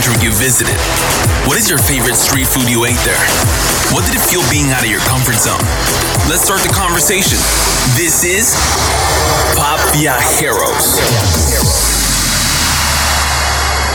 [0.00, 0.76] country you visited?
[1.46, 3.20] What is your favorite street food you ate there?
[3.92, 5.60] What did it feel being out of your comfort zone?
[6.28, 7.36] Let's start the conversation.
[7.96, 8.56] This is
[9.56, 11.00] Pop Viajeros.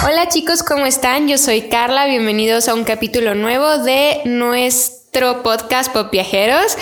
[0.03, 1.27] Hola chicos, ¿cómo están?
[1.27, 6.77] Yo soy Carla, bienvenidos a un capítulo nuevo de nuestro podcast Pop Viajeros.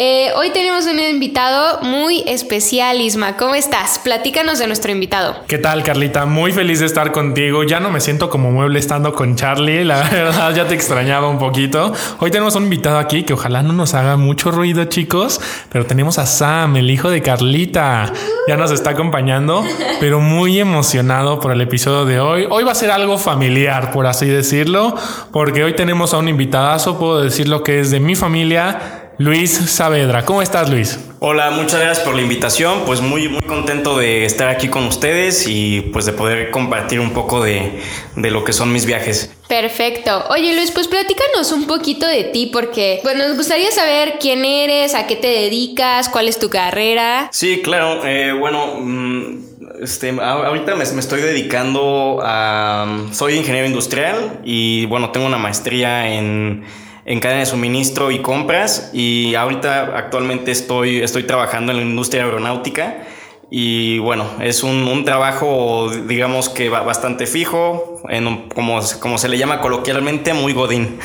[0.00, 3.36] Eh, hoy tenemos un invitado muy especial, Isma.
[3.36, 3.98] ¿Cómo estás?
[3.98, 5.34] Platícanos de nuestro invitado.
[5.48, 6.24] ¿Qué tal, Carlita?
[6.24, 7.64] Muy feliz de estar contigo.
[7.64, 9.84] Ya no me siento como mueble estando con Charlie.
[9.84, 11.92] La verdad, ya te extrañaba un poquito.
[12.20, 15.40] Hoy tenemos un invitado aquí que ojalá no nos haga mucho ruido, chicos.
[15.68, 18.12] Pero tenemos a Sam, el hijo de Carlita.
[18.46, 19.64] Ya nos está acompañando,
[19.98, 22.46] pero muy emocionado por el episodio de hoy.
[22.48, 24.94] Hoy va a ser algo familiar, por así decirlo,
[25.32, 27.00] porque hoy tenemos a un invitadazo.
[27.00, 30.24] Puedo decir lo que de mi familia, Luis Saavedra.
[30.24, 30.96] ¿Cómo estás, Luis?
[31.18, 32.82] Hola, muchas gracias por la invitación.
[32.86, 37.10] Pues muy, muy contento de estar aquí con ustedes y pues de poder compartir un
[37.10, 37.80] poco de,
[38.14, 39.34] de lo que son mis viajes.
[39.48, 40.24] Perfecto.
[40.30, 44.94] Oye Luis, pues platícanos un poquito de ti porque pues, nos gustaría saber quién eres,
[44.94, 47.28] a qué te dedicas, cuál es tu carrera.
[47.32, 48.06] Sí, claro.
[48.06, 49.38] Eh, bueno, mm,
[49.82, 52.86] este, ahorita me, me, estoy dedicando a...
[53.10, 56.64] Soy ingeniero industrial y bueno, tengo una maestría en
[57.08, 62.24] en cadena de suministro y compras y ahorita actualmente estoy, estoy trabajando en la industria
[62.24, 62.98] aeronáutica
[63.50, 69.38] y bueno, es un, un trabajo digamos que bastante fijo, en como, como se le
[69.38, 70.98] llama coloquialmente, muy godín.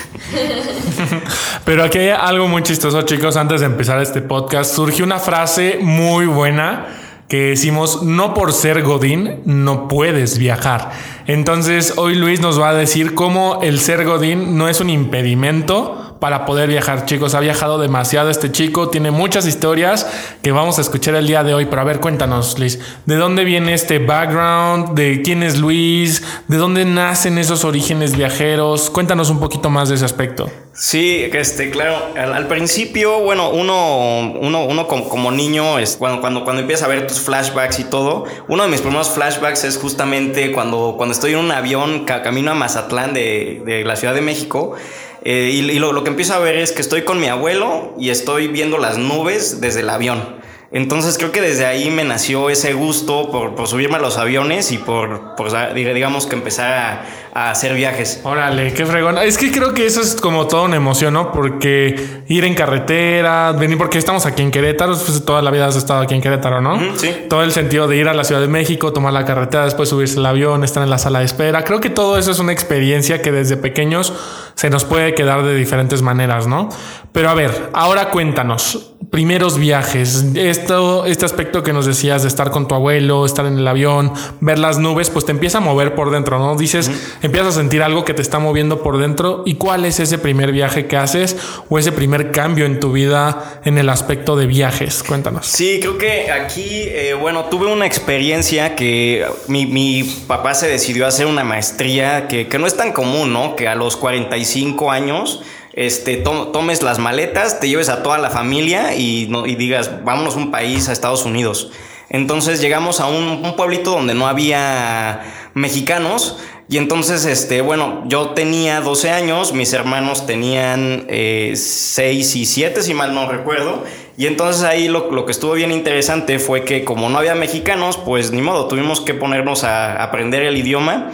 [1.64, 5.78] Pero aquí hay algo muy chistoso chicos, antes de empezar este podcast, surgió una frase
[5.80, 7.03] muy buena
[7.34, 10.92] que decimos, no por ser Godín no puedes viajar.
[11.26, 16.13] Entonces hoy Luis nos va a decir cómo el ser Godín no es un impedimento
[16.24, 17.34] para poder viajar, chicos.
[17.34, 20.06] Ha viajado demasiado este chico, tiene muchas historias
[20.40, 21.66] que vamos a escuchar el día de hoy.
[21.66, 24.94] Pero a ver, cuéntanos, Luis, ¿de dónde viene este background?
[24.94, 26.22] ¿De quién es Luis?
[26.48, 28.88] ¿De dónde nacen esos orígenes viajeros?
[28.88, 30.50] Cuéntanos un poquito más de ese aspecto.
[30.72, 32.14] Sí, este, claro.
[32.16, 37.06] Al, principio, bueno, uno, uno, uno como, niño, es cuando, cuando, cuando empieza a ver
[37.06, 41.40] tus flashbacks y todo, uno de mis primeros flashbacks es justamente cuando, cuando estoy en
[41.40, 44.74] un avión camino a Mazatlán de, de la Ciudad de México.
[45.24, 48.10] Eh, y, lo, lo, que empiezo a ver es que estoy con mi abuelo y
[48.10, 50.43] estoy viendo las nubes desde el avión.
[50.74, 54.72] Entonces creo que desde ahí me nació ese gusto por, por subirme a los aviones
[54.72, 58.20] y por, por digamos que empezar a, a, hacer viajes.
[58.24, 59.16] Órale, qué fregón.
[59.18, 61.30] Es que creo que eso es como toda una emoción, ¿no?
[61.30, 65.76] Porque ir en carretera, venir, porque estamos aquí en Querétaro, pues toda la vida has
[65.76, 66.76] estado aquí en Querétaro, ¿no?
[66.96, 67.08] sí.
[67.30, 70.18] Todo el sentido de ir a la Ciudad de México, tomar la carretera, después subirse
[70.18, 71.62] al avión, estar en la sala de espera.
[71.62, 74.12] Creo que todo eso es una experiencia que desde pequeños
[74.56, 76.68] se nos puede quedar de diferentes maneras, ¿no?
[77.12, 82.50] Pero a ver, ahora cuéntanos, primeros viajes, esto, este aspecto que nos decías de estar
[82.50, 85.94] con tu abuelo, estar en el avión, ver las nubes, pues te empieza a mover
[85.94, 86.56] por dentro, ¿no?
[86.56, 86.90] Dices,
[87.22, 89.44] empiezas a sentir algo que te está moviendo por dentro.
[89.46, 91.36] ¿Y cuál es ese primer viaje que haces
[91.68, 95.04] o ese primer cambio en tu vida en el aspecto de viajes?
[95.04, 95.46] Cuéntanos.
[95.46, 101.04] Sí, creo que aquí, eh, bueno, tuve una experiencia que mi, mi, papá se decidió
[101.04, 103.54] a hacer una maestría que, que no es tan común, ¿no?
[103.54, 105.40] Que a los 45 años
[105.74, 110.38] este, tomes las maletas, te lleves a toda la familia y, y digas, vámonos a
[110.38, 111.70] un país, a Estados Unidos.
[112.10, 118.80] Entonces llegamos a un, pueblito donde no había mexicanos y entonces, este, bueno, yo tenía
[118.80, 123.84] 12 años, mis hermanos tenían eh, 6 y 7, si mal no recuerdo.
[124.16, 127.96] Y entonces ahí lo, lo, que estuvo bien interesante fue que como no había mexicanos,
[127.96, 131.10] pues ni modo, tuvimos que ponernos a aprender el idioma.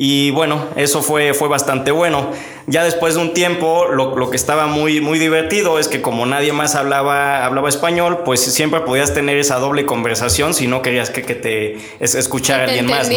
[0.00, 2.30] Y bueno, eso fue, fue bastante bueno.
[2.68, 6.24] Ya después de un tiempo, lo, lo, que estaba muy, muy divertido es que como
[6.24, 11.10] nadie más hablaba, hablaba español, pues siempre podías tener esa doble conversación si no querías
[11.10, 13.10] que, que te escuchara alguien más.
[13.10, 13.16] ¿no?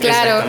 [0.00, 0.44] claro.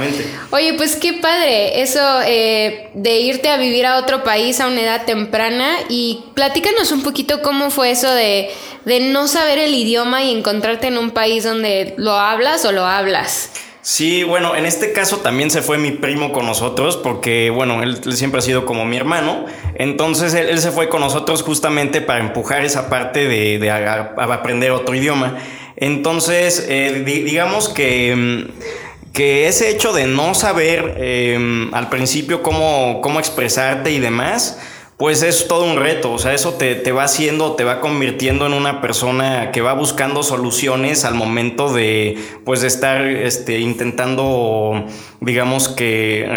[0.51, 4.81] Oye, pues qué padre eso eh, de irte a vivir a otro país a una
[4.81, 8.51] edad temprana y platícanos un poquito cómo fue eso de,
[8.85, 12.85] de no saber el idioma y encontrarte en un país donde lo hablas o lo
[12.85, 13.49] hablas.
[13.83, 17.99] Sí, bueno, en este caso también se fue mi primo con nosotros porque, bueno, él,
[18.13, 19.45] siempre ha sido como mi hermano.
[19.73, 25.37] Entonces él, se fue con nosotros justamente para empujar esa parte de, aprender otro idioma.
[25.77, 33.01] Entonces, eh, digamos que, mm, que ese hecho de no saber em, al principio cómo,
[33.01, 34.59] cómo expresarte y demás,
[35.01, 38.45] pues es todo un reto, o sea, eso te, te, va haciendo, te va convirtiendo
[38.45, 44.85] en una persona que va buscando soluciones al momento de, pues, de estar este, intentando,
[45.23, 46.27] digamos que,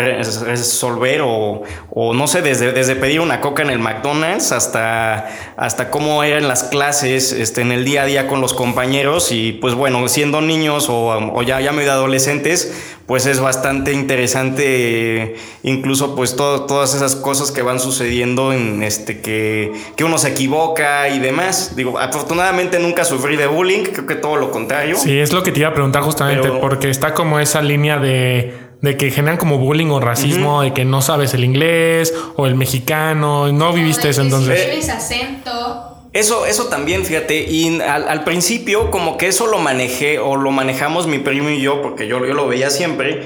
[0.45, 5.27] resolver o, o, no sé, desde, desde pedir una coca en el McDonald's hasta,
[5.57, 9.53] hasta cómo eran las clases este, en el día a día con los compañeros y,
[9.53, 16.17] pues, bueno, siendo niños o, o ya, ya medio adolescentes, pues es bastante interesante, incluso
[16.17, 21.19] pues todas esas cosas que van sucediendo en este que, que uno se equivoca y
[21.19, 21.75] demás.
[21.77, 24.97] Digo, afortunadamente nunca sufrí de bullying, creo que todo lo contrario.
[24.97, 28.55] Sí, es lo que te iba a preguntar justamente, porque está como esa línea de
[28.85, 32.55] de que generan como bullying o racismo, de que no sabes el inglés o el
[32.55, 34.63] mexicano, no viviste eso entonces.
[34.67, 35.91] tienes acento.
[36.13, 41.09] Eso, eso también, fíjate, y al, principio como que eso lo manejé o lo manejamos
[41.09, 43.25] mi primo y yo, porque yo, yo lo veía siempre,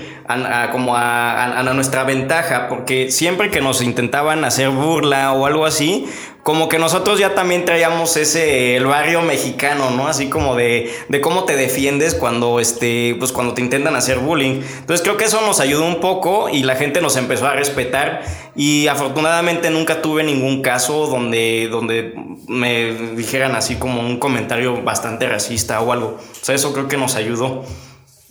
[0.72, 6.06] como a, a, nuestra ventaja, porque siempre que nos intentaban hacer burla o algo así,
[6.42, 10.08] como que nosotros ya también traíamos ese, el barrio mexicano, ¿no?
[10.08, 14.62] Así como de, de cómo te defiendes cuando, este, pues cuando te intentan hacer bullying.
[14.78, 18.22] Entonces creo que eso nos ayudó un poco y la gente nos empezó a respetar
[18.56, 22.14] y afortunadamente nunca tuve ningún caso donde, donde
[22.46, 26.18] me dijeran así como un comentario bastante racista o algo.
[26.18, 27.64] O sea, eso creo que nos ayudó.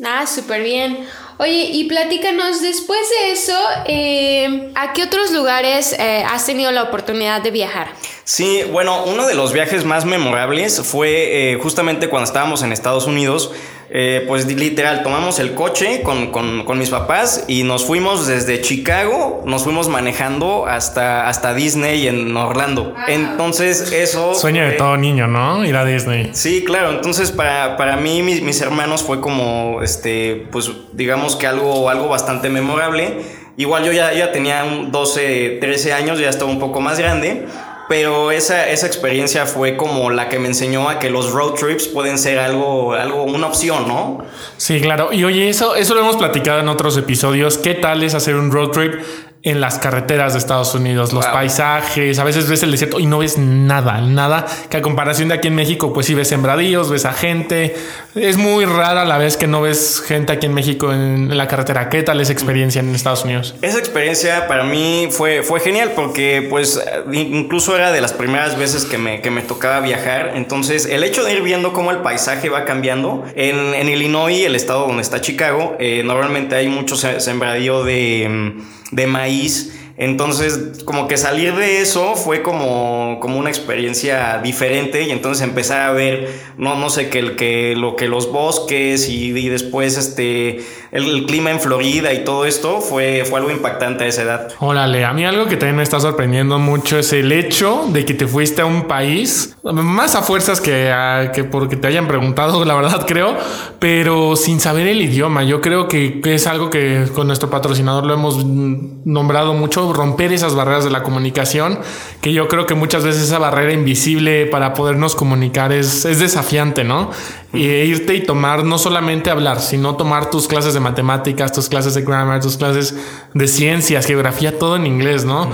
[0.04, 1.06] Ah, súper bien.
[1.40, 3.54] Oye, y platícanos, después de eso,
[3.86, 7.90] eh, ¿a qué otros lugares eh, has tenido la oportunidad de viajar?
[8.24, 13.06] Sí, bueno, uno de los viajes más memorables fue eh, justamente cuando estábamos en Estados
[13.06, 13.54] Unidos.
[13.90, 19.44] Eh, pues literal, tomamos el coche con, con, mis papás y nos fuimos desde Chicago,
[19.46, 22.94] nos fuimos manejando hasta, hasta Disney en Orlando.
[23.08, 24.36] Entonces eso...
[24.36, 25.64] Sueño de todo niño, ¿no?
[25.64, 26.32] Ir a Disney.
[26.34, 26.92] Sí, claro.
[26.92, 32.08] Entonces para, para mí, mis, mis hermanos fue como, este, pues digamos que algo, algo
[32.08, 33.22] bastante memorable.
[33.58, 37.48] Igual yo ya, ya tenía 12, 13 años, ya estaba un poco más grande.
[37.90, 41.88] Pero esa, esa experiencia fue como la que me enseñó a que los road trips
[41.88, 44.26] pueden ser algo, algo, una opción, ¿no?
[44.58, 45.14] Sí, claro.
[45.14, 47.58] Y oye, eso, eso lo hemos platicado en otros episodios.
[47.58, 48.96] ¿Qué tal es hacer un road trip
[49.44, 53.20] en las carreteras de Estados Unidos, los paisajes, a veces ves el desierto y no
[53.20, 57.06] ves nada, nada, que a comparación de aquí en México, pues sí ves sembradíos, ves
[57.06, 57.76] a gente,
[58.16, 61.90] es muy rara la vez que no ves gente aquí en México en la carretera.
[61.90, 63.56] ¿Qué tal esa experiencia en Estados Unidos?
[63.62, 68.86] Esa experiencia para mí fue, fue genial porque pues incluso era de las primeras veces
[68.86, 72.50] que me, que me tocaba viajar, entonces el hecho de ir viendo cómo el paisaje
[72.50, 77.84] va cambiando, en, en Illinois, el estado donde está Chicago, eh, normalmente hay mucho sembradío
[77.84, 78.56] de
[78.92, 85.10] de maíz entonces, como que salir de eso fue como, como una experiencia diferente y
[85.10, 89.50] entonces empezar a ver, no, no sé, que, el, que, lo que los bosques y,
[89.50, 94.22] después este, el, clima en Florida y todo esto fue, fue algo impactante a esa
[94.22, 94.54] edad.
[94.60, 98.14] Órale, a mí algo que también me está sorprendiendo mucho es el hecho de que
[98.14, 102.64] te fuiste a un país, más a fuerzas que, a, que porque te hayan preguntado,
[102.66, 103.36] la verdad creo,
[103.80, 105.44] pero sin saber el idioma.
[105.44, 110.56] Yo creo que es algo que con nuestro patrocinador lo hemos nombrado mucho romper esas
[110.56, 111.80] barreras de la comunicación,
[112.22, 116.84] que yo creo que muchas veces esa barrera invisible para podernos comunicar es, es desafiante,
[116.84, 117.12] ¿no?
[117.54, 121.94] Y irte y tomar, no solamente hablar, sino tomar tus clases de matemáticas, tus clases
[121.94, 122.96] de grammar, tus clases
[123.34, 125.50] de ciencias, geografía, todo en inglés, ¿no?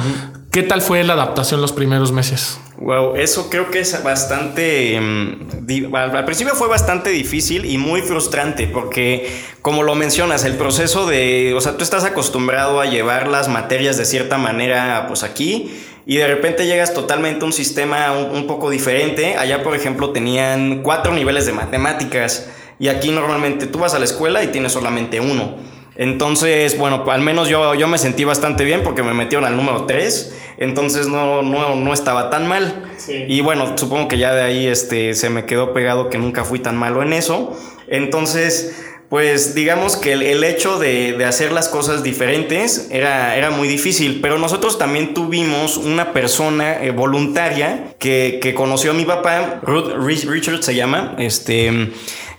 [0.53, 2.59] ¿Qué tal fue la adaptación los primeros meses?
[2.77, 4.99] Wow, eso creo que es bastante.
[5.01, 9.33] Mm, al principio fue bastante difícil y muy frustrante porque,
[9.63, 11.55] como lo mencionas, el proceso de.
[11.57, 15.73] O sea, tú estás acostumbrado a llevar las materias de cierta manera, pues aquí,
[16.05, 19.35] y de repente llegas totalmente a un sistema un poco diferente.
[19.37, 24.05] Allá, por ejemplo, tenían cuatro niveles de matemáticas y aquí normalmente tú vas a la
[24.05, 25.73] escuela y tienes solamente uno.
[25.95, 29.85] Entonces, bueno, al menos yo, yo me sentí bastante bien porque me metieron al número
[29.85, 32.83] 3, entonces no, no, no estaba tan mal.
[33.27, 36.59] Y bueno, supongo que ya de ahí este, se me quedó pegado que nunca fui
[36.59, 37.57] tan malo en eso.
[37.87, 38.75] Entonces,
[39.09, 44.39] pues digamos que el, hecho de, hacer las cosas diferentes era, era muy difícil, pero
[44.39, 50.63] nosotros también tuvimos una persona eh, voluntaria que, que, conoció a mi papá, Ruth Richard
[50.63, 51.91] se llama, este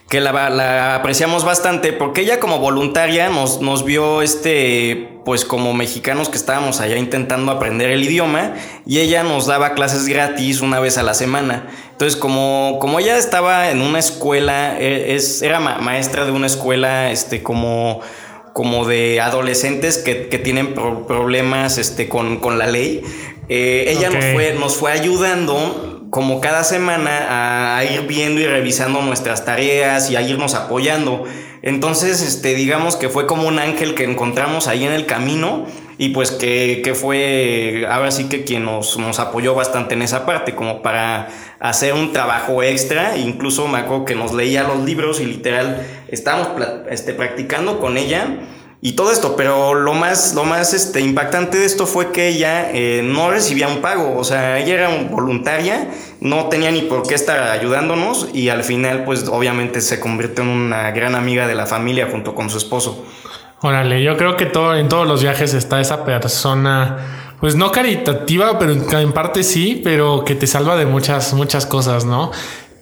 [0.09, 6.28] que la, apreciamos bastante porque ella como voluntaria nos, nos vio este, pues como mexicanos
[6.28, 8.54] que estábamos allá intentando aprender el idioma
[8.87, 11.69] y ella nos daba clases gratis una vez a la semana.
[11.93, 17.11] Entonces como, como ella estaba en una escuela, e, es, era maestra de una escuela
[17.11, 18.00] este, como
[18.52, 23.02] como de adolescentes que, tienen problemas este, con, la ley.
[23.49, 29.02] Eh, ella nos, fue, nos fue ayudando como cada semana a, ir viendo y revisando
[29.02, 31.25] nuestras tareas y a irnos apoyando.
[31.66, 35.64] Entonces, este, digamos que fue como un ángel que encontramos ahí en el camino
[35.97, 40.54] y pues que, fue ahora sí que quien nos, nos, apoyó bastante en esa parte,
[40.54, 41.28] como para
[41.61, 43.16] hacer un trabajo extra.
[43.16, 46.49] Incluso me acuerdo que nos leía los libros y literal estábamos
[46.90, 48.28] este, practicando con ella
[48.87, 52.71] y todo esto, pero lo más, lo más este, impactante de esto fue que ella
[52.71, 55.88] eh, no recibía un pago, o sea, ella era voluntaria,
[56.21, 60.50] no tenía ni por qué estar ayudándonos y al final pues obviamente se convirtió en
[60.50, 63.07] una gran amiga de la familia junto con su esposo.
[63.62, 66.99] Órale, yo creo que todo, en todos los viajes está esa persona,
[67.41, 72.05] pues no caritativa, pero en parte sí, pero que te salva de muchas, muchas cosas,
[72.05, 72.33] ¿no?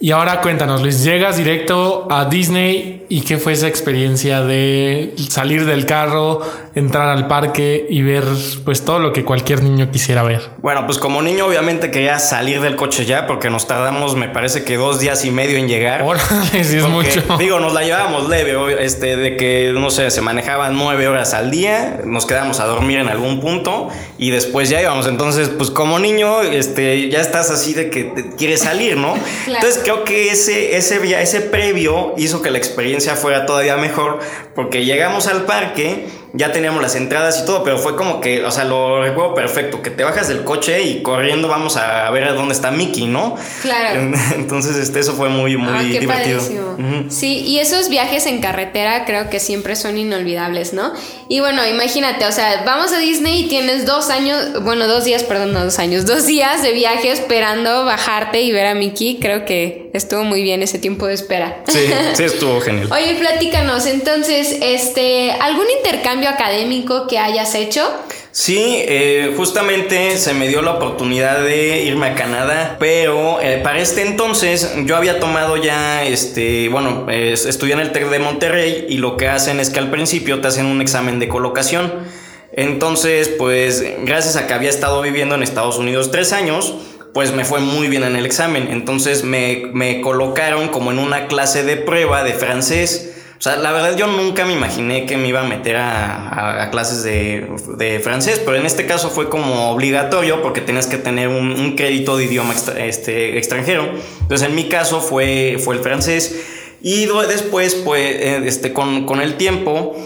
[0.03, 5.65] Y ahora cuéntanos, Luis, llegas directo a Disney y qué fue esa experiencia de salir
[5.65, 6.41] del carro,
[6.75, 8.25] entrar al parque y ver
[8.65, 10.41] pues todo lo que cualquier niño quisiera ver.
[10.61, 14.65] Bueno, pues como niño obviamente quería salir del coche ya porque nos tardamos me parece
[14.65, 16.03] que dos días y medio en llegar.
[16.03, 17.23] Órale, sí es mucho.
[17.39, 21.53] Digo, nos la llevábamos leve, este, de que no sé, se manejaban nueve horas al
[21.53, 25.07] día, nos quedamos a dormir en algún punto y después ya íbamos.
[25.07, 29.15] Entonces, pues como niño, este, ya estás así de que quieres salir, ¿no?
[29.47, 34.19] Entonces, que ese, ese, ese previo hizo que la experiencia fuera todavía mejor
[34.55, 38.51] porque llegamos al parque ya teníamos las entradas y todo, pero fue como que, o
[38.51, 42.55] sea, lo recuerdo perfecto, que te bajas del coche y corriendo vamos a ver dónde
[42.55, 43.37] está Mickey, ¿no?
[43.61, 44.01] Claro.
[44.35, 46.41] Entonces, este, eso fue muy, muy ah, divertido.
[47.09, 50.93] Sí, y esos viajes en carretera creo que siempre son inolvidables, ¿no?
[51.29, 55.25] Y bueno, imagínate, o sea, vamos a Disney y tienes dos años, bueno, dos días,
[55.25, 59.45] perdón, no dos años, dos días de viaje esperando bajarte y ver a Mickey, creo
[59.45, 61.63] que estuvo muy bien ese tiempo de espera.
[61.69, 61.79] Sí,
[62.15, 62.91] sí estuvo genial.
[62.91, 67.83] Oye, platícanos, entonces, este, ¿algún intercambio académico que hayas hecho?
[68.33, 73.79] Sí, eh, justamente se me dio la oportunidad de irme a Canadá, pero eh, para
[73.79, 78.97] este entonces yo había tomado ya, este, bueno, estudié en el TEC de Monterrey y
[78.97, 81.93] lo que hacen es que al principio te hacen un examen de colocación.
[82.55, 86.75] Entonces, pues gracias a que había estado viviendo en Estados Unidos tres años,
[87.13, 88.69] pues me fue muy bien en el examen.
[88.71, 93.12] Entonces me colocaron como en una clase de prueba de francés.
[93.43, 97.03] O sea, la verdad yo nunca me imaginé que me iba a meter a, clases
[97.03, 102.17] de, francés, pero en este caso fue como obligatorio porque tenías que tener un, crédito
[102.17, 103.95] de idioma este, extranjero.
[104.21, 106.41] Entonces en mi caso fue, fue el francés.
[106.83, 109.97] Y después, pues, eh, este, con, el tiempo,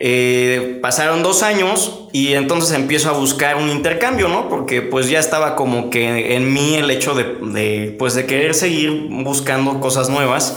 [0.00, 4.48] eh, pasaron dos años y entonces empiezo a buscar un intercambio, ¿no?
[4.48, 8.52] Porque pues ya estaba como que en mí el hecho de, de, pues, de querer
[8.52, 10.56] seguir buscando cosas nuevas.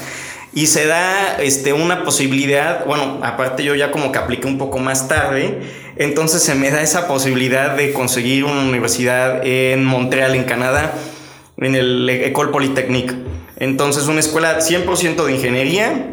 [0.56, 4.78] Y se da este, una posibilidad, bueno, aparte yo ya como que apliqué un poco
[4.78, 5.62] más tarde,
[5.96, 10.94] entonces se me da esa posibilidad de conseguir una universidad en Montreal, en Canadá,
[11.58, 13.16] en el École Polytechnique.
[13.58, 16.13] Entonces una escuela 100% de ingeniería,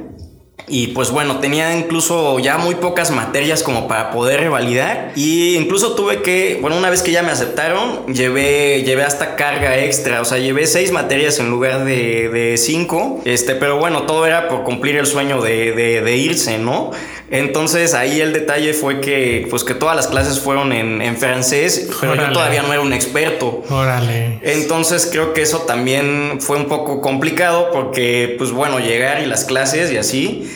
[0.70, 5.10] y pues bueno, tenía incluso ya muy pocas materias como para poder revalidar.
[5.16, 9.76] Y incluso tuve que, bueno, una vez que ya me aceptaron, llevé, llevé hasta carga
[9.78, 10.20] extra.
[10.20, 13.20] O sea, llevé seis materias en lugar de, de cinco.
[13.24, 16.92] Este, pero bueno, todo era por cumplir el sueño de, de, irse, ¿no?
[17.32, 21.88] Entonces ahí el detalle fue que, pues que todas las clases fueron en, en francés,
[22.00, 23.64] pero yo todavía no era un experto.
[23.70, 24.38] Órale.
[24.42, 29.44] Entonces creo que eso también fue un poco complicado porque, pues bueno, llegar y las
[29.44, 30.48] clases y así.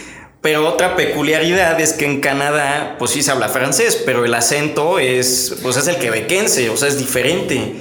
[0.44, 4.98] Pero otra peculiaridad es que en Canadá, pues sí se habla francés, pero el acento
[4.98, 7.72] es, pues es el quebequense, o sea, es diferente.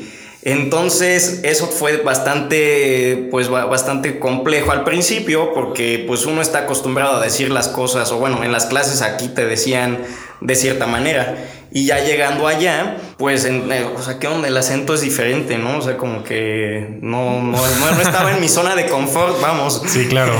[0.43, 7.22] Entonces, eso fue bastante, pues bastante complejo al principio, porque pues uno está acostumbrado a
[7.22, 9.98] decir las cosas, o bueno, en las clases aquí te decían
[10.39, 11.36] de cierta manera.
[11.70, 15.58] Y ya llegando allá, pues, en, eh, o sea, que donde el acento es diferente,
[15.58, 15.77] ¿no?
[15.77, 19.82] O sea, como que no, no, no, estaba en mi zona de confort, vamos.
[19.88, 20.34] Sí, claro.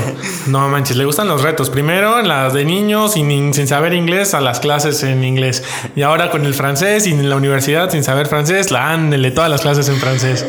[0.48, 1.70] No manches, le gustan los retos.
[1.70, 5.64] Primero, las de niños sin, sin saber inglés, a las clases en inglés.
[5.96, 9.48] Y ahora con el francés y en la universidad sin saber francés, la ándele, todas
[9.48, 10.44] las clases en francés.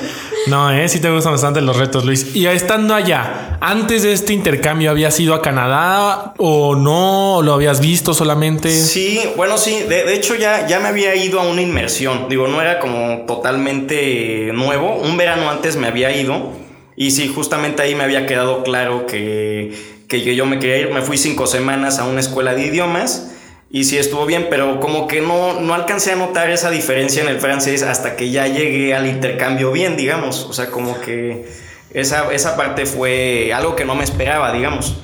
[0.48, 2.36] No, eh, sí te gustan bastante los retos, Luis.
[2.36, 7.42] Y estando allá, antes de este intercambio, ¿habías ido a Canadá o no?
[7.42, 8.70] ¿Lo habías visto solamente?
[8.72, 9.84] Sí, bueno, sí.
[9.90, 12.28] De, hecho, ya, ya me había ido a una inmersión.
[12.30, 14.96] Digo, no era como totalmente nuevo.
[14.96, 16.52] Un verano antes me había ido.
[16.96, 19.74] Y sí, justamente ahí me había quedado claro que,
[20.08, 20.90] que yo me quería ir.
[20.92, 23.32] Me fui cinco semanas a una escuela de idiomas.
[23.75, 27.27] Y sí estuvo bien, pero como que no, no alcancé a notar esa diferencia en
[27.27, 30.46] el francés hasta que ya llegué al intercambio bien, digamos.
[30.46, 31.46] O sea, como que
[31.94, 34.96] esa, esa parte fue algo que no me esperaba, digamos.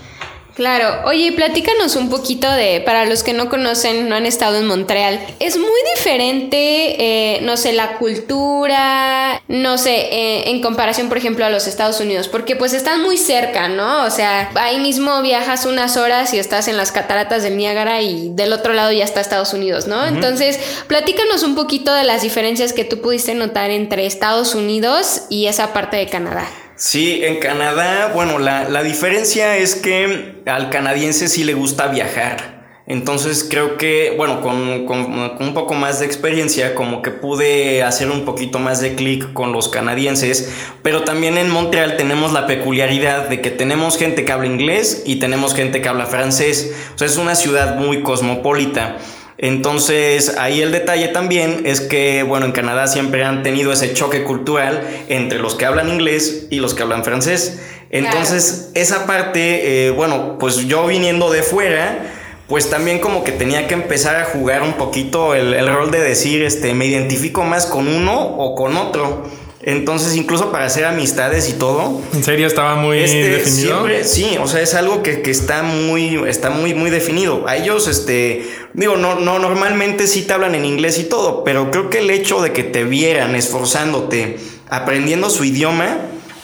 [0.55, 4.67] Claro, oye, platícanos un poquito de, para los que no conocen, no han estado en
[4.67, 11.17] Montreal, es muy diferente, eh, no sé, la cultura, no sé, eh, en comparación, por
[11.17, 14.03] ejemplo, a los Estados Unidos, porque pues están muy cerca, ¿no?
[14.03, 18.29] O sea, ahí mismo viajas unas horas y estás en las cataratas del Niágara y
[18.34, 20.05] del otro lado ya está Estados Unidos, ¿no?
[20.05, 25.48] Entonces, platícanos un poquito de las diferencias que tú pudiste notar entre Estados Unidos y
[25.48, 26.48] esa parte de Canadá.
[26.81, 32.81] Sí, en Canadá, bueno, la, diferencia es que al canadiense sí le gusta viajar.
[32.88, 38.25] Entonces creo que, bueno, con, un poco más de experiencia, como que pude hacer un
[38.25, 43.41] poquito más de clic con los canadienses, pero también en Montreal tenemos la peculiaridad de
[43.41, 46.73] que tenemos gente que habla inglés y tenemos gente que habla francés.
[46.95, 48.97] O sea, es una ciudad muy cosmopolita.
[49.41, 54.24] Entonces, ahí el detalle también es que, bueno, en Canadá siempre han tenido ese choque
[54.24, 57.60] cultural entre los que hablan inglés y los que hablan francés.
[57.89, 62.13] Entonces, esa parte, eh, bueno, pues yo viniendo de fuera,
[62.48, 66.01] pues también como que tenía que empezar a jugar un poquito el, el rol de
[66.01, 69.27] decir, este, me identifico más con uno o con otro.
[69.63, 72.01] Entonces, incluso para hacer amistades y todo.
[72.13, 73.86] ¿En serio estaba muy este, definido?
[74.03, 77.48] sí, o sea, es algo que, está muy, está muy, muy definido.
[77.48, 81.70] A ellos, este, digo, no, no, normalmente sí te hablan en inglés y todo, pero
[81.70, 84.38] creo que el hecho de que te vieran esforzándote,
[84.70, 85.98] aprendiendo su idioma,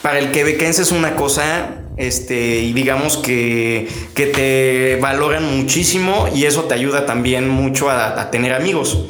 [0.04, 6.46] para el quebequense es una cosa este, y digamos que, que, te valoran muchísimo y
[6.46, 9.08] eso te ayuda también mucho a, a tener amigos.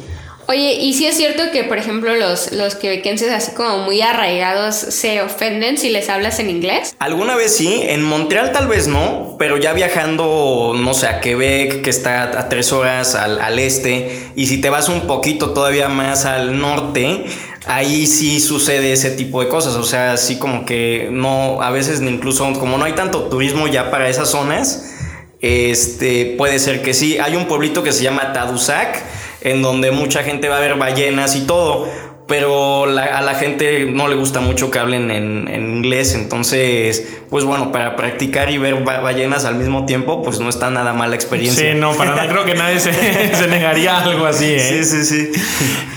[0.50, 4.76] Oye, ¿y si es cierto que, por ejemplo, los, los quebequenses así como muy arraigados
[4.76, 6.96] se ofenden si les hablas en inglés?
[6.98, 11.82] Alguna vez sí, en Montreal tal vez no, pero ya viajando, no sé, a Quebec,
[11.82, 15.90] que está a tres horas al, al este, y si te vas un poquito todavía
[15.90, 17.26] más al norte,
[17.66, 19.74] ahí sí sucede ese tipo de cosas.
[19.74, 23.90] O sea, así como que no, a veces incluso como no hay tanto turismo ya
[23.90, 24.94] para esas zonas,
[25.42, 27.18] este, puede ser que sí.
[27.18, 31.36] Hay un pueblito que se llama Tadoussac en donde mucha gente va a ver ballenas
[31.36, 31.88] y todo,
[32.26, 37.72] pero a la gente no le gusta mucho que hablen en, inglés, entonces, pues bueno,
[37.72, 41.72] para practicar y ver ballenas al mismo tiempo, pues no está nada mala experiencia.
[41.72, 42.92] Sí, no, para nada, creo que nadie se,
[43.34, 44.82] se negaría algo así, ¿eh?
[44.82, 45.32] Sí, sí, sí.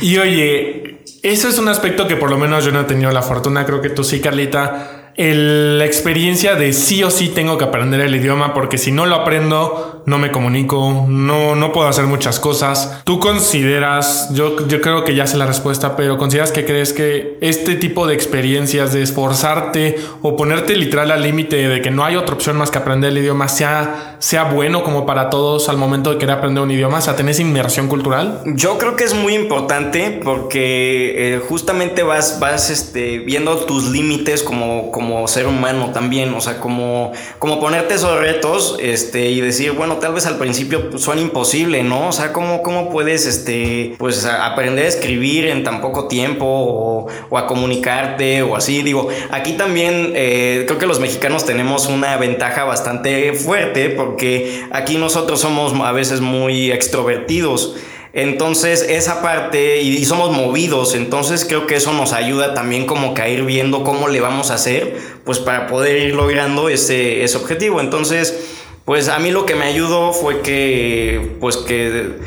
[0.01, 3.21] Y oye, eso es un aspecto que por lo menos yo no he tenido la
[3.21, 8.01] fortuna, creo que tú sí, Carlita la experiencia de sí o sí tengo que aprender
[8.01, 12.39] el idioma porque si no lo aprendo no me comunico, no, no puedo hacer muchas
[12.39, 13.01] cosas.
[13.03, 17.37] Tú consideras, yo, yo creo que ya sé la respuesta, pero consideras que crees que
[17.41, 22.15] este tipo de experiencias de esforzarte o ponerte literal al límite de que no hay
[22.15, 26.11] otra opción más que aprender el idioma sea, sea bueno como para todos al momento
[26.11, 28.41] de querer aprender un idioma, o sea, ¿tenés inmersión cultural?
[28.45, 34.41] Yo creo que es muy importante porque eh, justamente vas, vas este, viendo tus límites
[34.41, 39.73] como como ser humano también, o sea, como, como ponerte esos retos este, y decir,
[39.73, 42.09] bueno, tal vez al principio son imposible, ¿no?
[42.09, 47.37] O sea, ¿cómo, cómo puedes este, pues, aprender a escribir en tan poco tiempo o,
[47.37, 48.81] a comunicarte o así?
[48.81, 54.97] Digo, aquí también eh, creo que los mexicanos tenemos una ventaja bastante fuerte porque aquí
[54.97, 57.75] nosotros somos a veces muy extrovertidos.
[58.13, 63.21] Entonces, esa parte, y, somos movidos, entonces creo que eso nos ayuda también como que
[63.21, 67.37] a ir viendo cómo le vamos a hacer, pues para poder ir logrando ese, ese
[67.37, 67.79] objetivo.
[67.79, 68.37] Entonces,
[68.83, 72.19] pues a mí lo que me ayudó fue que, pues que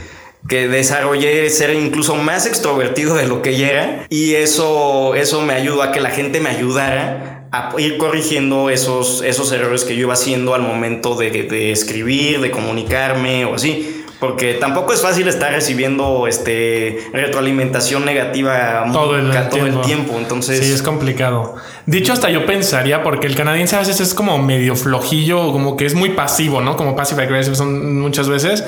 [0.48, 5.54] que desarrollé ser incluso más extrovertido de lo que ya era y eso, eso me
[5.54, 10.02] ayudó a que la gente me ayudara a ir corrigiendo esos, esos errores que yo
[10.02, 14.03] iba haciendo al momento de, de escribir, de comunicarme o así.
[14.26, 20.14] Porque tampoco es fácil estar recibiendo este retroalimentación negativa todo el, todo el tiempo.
[20.16, 20.64] Entonces.
[20.64, 21.56] Sí, es complicado.
[21.84, 25.84] Dicho hasta yo pensaría, porque el canadiense a veces es como medio flojillo, como que
[25.84, 26.76] es muy pasivo, ¿no?
[26.76, 28.64] Como passive aggressive son muchas veces.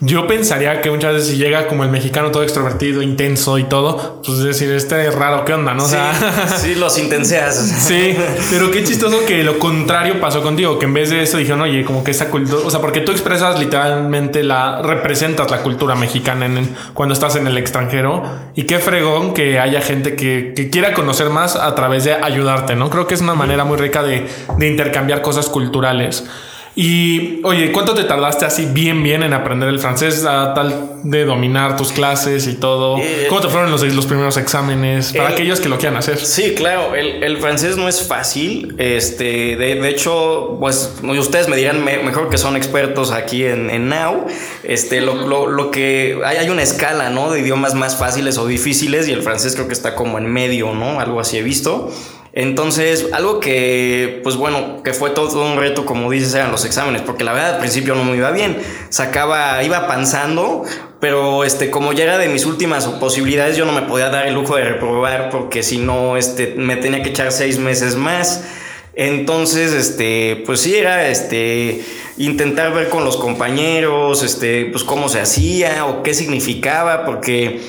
[0.00, 4.22] Yo pensaría que muchas veces si llega como el mexicano todo extrovertido, intenso y todo,
[4.24, 5.74] pues decir, este es raro, ¿qué onda?
[5.74, 5.84] ¿No?
[5.84, 5.96] Sí,
[6.56, 7.56] sí, los intenseas.
[7.88, 8.14] Sí,
[8.50, 11.84] pero qué chistoso que lo contrario pasó contigo, que en vez de eso dijeron, oye,
[11.84, 16.46] como que esa cultura, o sea, porque tú expresas literalmente la, representas la cultura mexicana
[16.46, 18.22] en cuando estás en el extranjero
[18.54, 22.76] y qué fregón que haya gente que, que, quiera conocer más a través de ayudarte,
[22.76, 22.90] ¿no?
[22.90, 24.26] Creo que es una manera muy rica de,
[24.58, 26.24] de intercambiar cosas culturales.
[26.80, 31.24] Y oye, ¿cuánto te tardaste así bien, bien en aprender el francés a tal de
[31.24, 32.98] dominar tus clases y todo?
[32.98, 36.18] Eh, ¿Cómo te fueron los, los primeros exámenes para aquellos que lo quieran hacer?
[36.18, 38.76] Sí, claro, el, el francés no es fácil.
[38.78, 43.88] Este, de, de, hecho, pues ustedes me dirán mejor que son expertos aquí en, en
[43.88, 44.26] Now.
[44.62, 47.32] Este, lo, lo, lo, que hay, hay una escala, ¿no?
[47.32, 50.72] De idiomas más fáciles o difíciles y el francés creo que está como en medio,
[50.76, 51.00] ¿no?
[51.00, 51.90] Algo así he visto.
[52.38, 57.02] Entonces, algo que, pues bueno, que fue todo un reto, como dices, eran los exámenes,
[57.02, 58.58] porque la verdad al principio no me iba bien.
[58.90, 60.62] Sacaba, iba panzando,
[61.00, 64.34] pero este, como ya era de mis últimas posibilidades, yo no me podía dar el
[64.34, 68.44] lujo de reprobar, porque si no, este, me tenía que echar seis meses más.
[68.94, 71.84] Entonces, este, pues sí, era este,
[72.18, 77.60] intentar ver con los compañeros, este, pues cómo se hacía o qué significaba, porque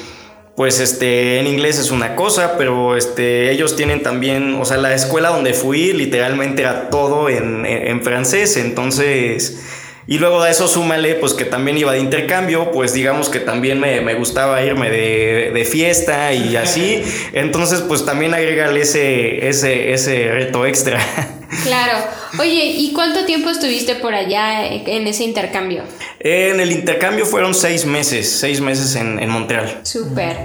[0.59, 4.93] pues este, en inglés es una cosa, pero este, ellos tienen también, o sea, la
[4.93, 9.63] escuela donde fui literalmente era todo en, en francés, entonces...
[10.05, 13.79] Y luego de eso súmale, pues que también iba de intercambio, pues digamos que también
[13.79, 17.03] me, me gustaba irme de, de, fiesta y así.
[17.33, 20.99] Entonces, pues también agregarle ese, ese, ese reto extra.
[21.63, 21.97] Claro.
[22.39, 25.83] Oye, ¿y cuánto tiempo estuviste por allá en ese intercambio?
[26.19, 29.81] En el intercambio fueron seis meses, seis meses en, en Montreal.
[29.83, 30.37] Súper.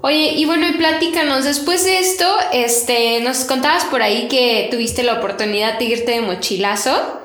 [0.00, 5.02] Oye, y bueno, y platícanos, después de esto, este, nos contabas por ahí que tuviste
[5.02, 7.20] la oportunidad de irte de mochilazo.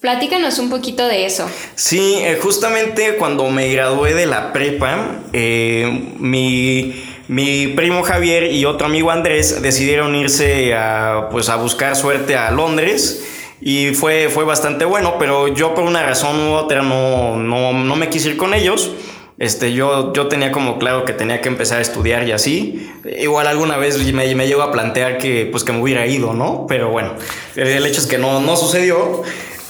[0.00, 1.50] Platícanos un poquito de eso.
[1.74, 8.64] Sí, eh, justamente cuando me gradué de la prepa, eh, mi, mi, primo Javier y
[8.64, 13.24] otro amigo Andrés decidieron irse a, pues, a buscar suerte a Londres.
[13.60, 17.96] Y fue, fue bastante bueno, pero yo por una razón u otra no, no, no
[17.96, 18.92] me quise ir con ellos.
[19.38, 22.90] Este, yo, yo tenía como claro que tenía que empezar a estudiar y así.
[23.20, 26.66] Igual alguna vez me, me llegó a plantear que, pues, que me hubiera ido, ¿no?
[26.68, 27.14] Pero bueno,
[27.56, 29.22] el hecho es que no, no sucedió.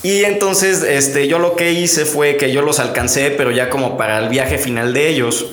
[0.02, 3.96] Y entonces este, yo lo que hice fue que yo los alcancé, pero ya como
[3.96, 5.46] para el viaje final de ellos.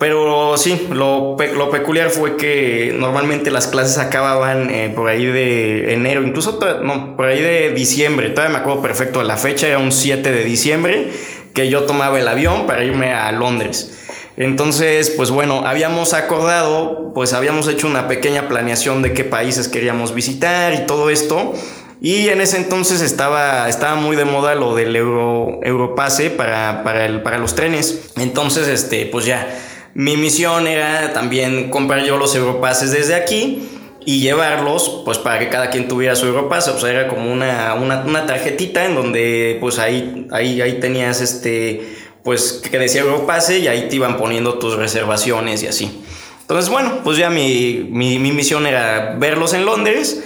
[0.00, 5.92] Pero sí, lo, lo peculiar fue que normalmente las clases acababan eh, por ahí de
[5.92, 8.30] enero, incluso no, por ahí de diciembre.
[8.30, 11.10] Todavía me acuerdo perfecto de la fecha, era un 7 de diciembre
[11.52, 13.98] que yo tomaba el avión para irme a Londres.
[14.38, 20.14] Entonces, pues bueno, habíamos acordado, pues habíamos hecho una pequeña planeación de qué países queríamos
[20.14, 21.52] visitar y todo esto.
[22.00, 27.04] Y en ese entonces estaba, estaba muy de moda lo del Euro, Europase para, para,
[27.04, 28.12] el, para los trenes.
[28.16, 29.46] Entonces, este, pues ya,
[29.94, 33.68] mi misión era también comprar yo los Europases desde aquí
[34.04, 36.70] y llevarlos, pues para que cada quien tuviera su Europase.
[36.70, 41.20] O sea, era como una, una, una tarjetita en donde, pues ahí, ahí, ahí tenías
[41.20, 46.02] este, pues que decía Europase y ahí te iban poniendo tus reservaciones y así.
[46.40, 50.22] Entonces, bueno, pues ya mi, mi, mi misión era verlos en Londres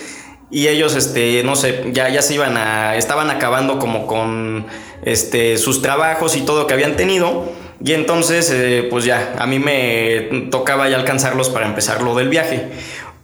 [0.50, 4.66] y ellos, este, no sé, ya, ya se iban a, estaban acabando como con
[5.03, 7.53] este, sus trabajos y todo que habían tenido.
[7.83, 12.29] Y entonces, eh, pues ya, a mí me tocaba ya alcanzarlos para empezar lo del
[12.29, 12.69] viaje.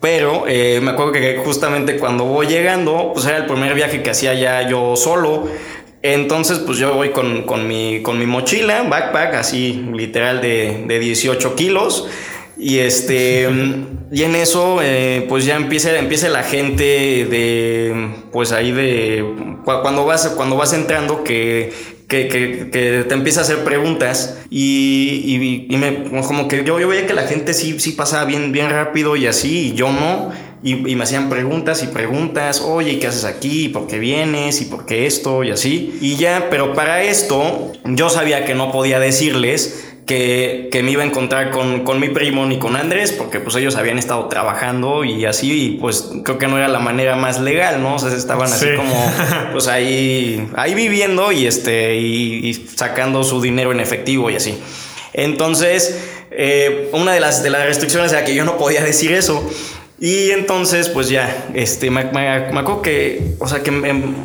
[0.00, 4.10] Pero eh, me acuerdo que justamente cuando voy llegando, pues era el primer viaje que
[4.10, 5.48] hacía ya yo solo.
[6.02, 10.98] Entonces, pues yo voy con, con, mi, con mi mochila, backpack, así literal de, de
[10.98, 12.08] 18 kilos.
[12.56, 13.48] Y este,
[14.12, 19.24] y en eso, eh, pues ya empieza, empieza la gente de, pues ahí de,
[19.64, 21.72] cuando vas, cuando vas entrando, que,
[22.10, 27.06] que, que, te empieza a hacer preguntas y, y, me, como que yo, yo veía
[27.06, 30.32] que la gente sí, sí pasaba bien, bien rápido y así, y yo no.
[30.62, 33.70] Y, me hacían preguntas y preguntas, oye, ¿qué haces aquí?
[33.70, 34.60] ¿Por qué vienes?
[34.60, 35.42] ¿Y por qué esto?
[35.42, 35.96] Y así.
[36.02, 41.06] Y ya, pero para esto yo sabía que no podía decirles que, me iba a
[41.06, 45.24] encontrar con, con, mi primo ni con Andrés, porque pues ellos habían estado trabajando y
[45.24, 47.94] así, y pues creo que no era la manera más legal, ¿no?
[47.94, 49.12] O sea, estaban así como,
[49.52, 54.58] pues ahí, ahí viviendo y, este, y, sacando su dinero en efectivo y así.
[55.12, 55.98] Entonces,
[56.30, 59.48] eh, una de las, de las restricciones era que yo no podía decir eso.
[60.02, 63.68] Y entonces, pues ya, este, me, acuerdo que, o sea, que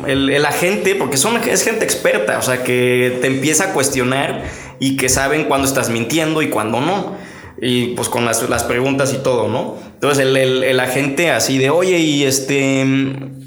[0.06, 4.42] el, el agente, porque son, es gente experta, o sea, que te empieza a cuestionar
[4.78, 7.16] y que saben cuándo estás mintiendo y cuándo no.
[7.60, 9.76] Y pues con las, las preguntas y todo, ¿no?
[9.94, 12.84] Entonces el, el, agente así de, oye, y este,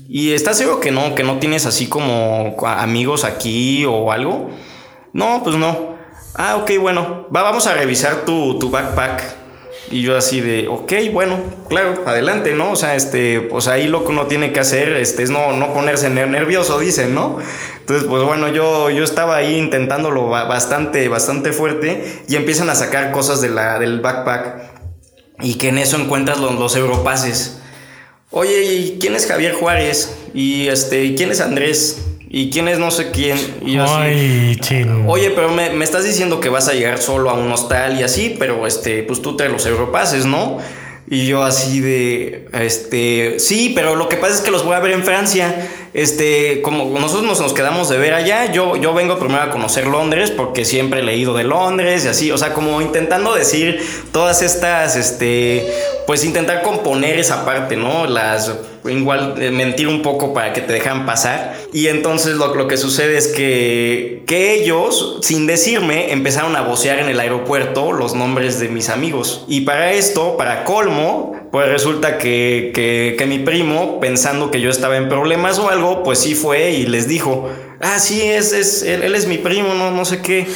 [0.07, 4.49] ¿y estás seguro que no, que no tienes así como amigos aquí o algo?
[5.13, 5.95] No, pues no.
[6.33, 9.38] Ah, ok, bueno, va, vamos a revisar tu, tu backpack.
[9.91, 12.71] Y yo así de, ok, bueno, claro, adelante, ¿no?
[12.71, 15.73] O sea, este, pues ahí lo que uno tiene que hacer este, es no, no
[15.73, 17.39] ponerse nervioso, dicen, ¿no?
[17.79, 23.11] Entonces, pues bueno, yo, yo estaba ahí intentándolo bastante, bastante fuerte y empiezan a sacar
[23.11, 24.79] cosas de la, del backpack
[25.41, 27.59] y que en eso encuentras los, los europases.
[28.29, 30.15] Oye, ¿y quién es Javier Juárez?
[30.35, 32.08] Y este, ¿y quién es Andrés?
[32.31, 33.37] ¿Y quién es no sé quién?
[33.65, 37.31] Y yo Ay, así, Oye, pero me, me, estás diciendo que vas a llegar solo
[37.31, 40.59] a un hostal y así, pero este, pues tú traes los europases, ¿no?
[41.11, 44.79] Y yo así de, este, sí, pero lo que pasa es que los voy a
[44.79, 45.67] ver en Francia.
[45.93, 50.31] Este, como nosotros nos, quedamos de ver allá, yo, yo vengo primero a conocer Londres
[50.31, 54.95] porque siempre he leído de Londres y así, o sea, como intentando decir todas estas,
[54.95, 55.67] este,
[56.05, 58.05] pues intentar componer esa parte, ¿no?
[58.05, 58.51] Las
[58.85, 61.55] igual eh, mentir un poco para que te dejan pasar.
[61.73, 66.99] Y entonces lo, lo, que sucede es que, que ellos, sin decirme, empezaron a vocear
[66.99, 69.45] en el aeropuerto los nombres de mis amigos.
[69.47, 74.69] Y para esto, para colmo, pues resulta que, que, que mi primo, pensando que yo
[74.69, 77.49] estaba en problemas o algo, pues sí fue y les dijo,
[77.81, 80.47] ah, sí, es, es, él, es mi primo, no, no sé qué.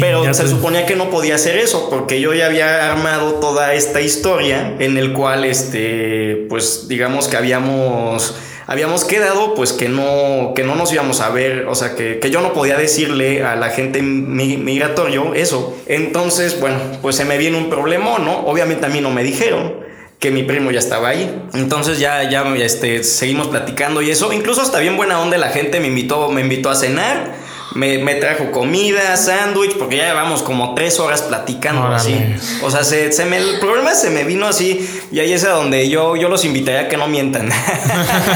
[0.00, 4.00] Pero se suponía que no podía hacer eso porque yo ya había armado toda esta
[4.00, 8.34] historia en el cual, este, pues digamos que habíamos,
[8.66, 12.30] habíamos quedado pues que no, que no nos íbamos a ver, o sea, que, que
[12.30, 15.74] yo no podía decirle a la gente migratorio eso.
[15.86, 18.40] Entonces, bueno, pues se me viene un problema, ¿no?
[18.40, 19.85] Obviamente a mí no me dijeron
[20.18, 21.42] que mi primo ya estaba ahí.
[21.54, 24.32] Entonces ya, ya este, seguimos platicando y eso.
[24.32, 27.45] Incluso hasta bien buena onda la gente me invitó, me invitó a cenar.
[27.76, 32.18] Me, me trajo comida, sándwich, porque ya llevamos como tres horas platicando así.
[32.62, 35.50] O sea, se, se me, el problema se me vino así y ahí es a
[35.50, 37.50] donde yo, yo los invitaría a que no mientan.